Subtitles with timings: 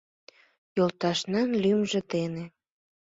[0.75, 2.45] Йолташнан лӱмжӧ дене.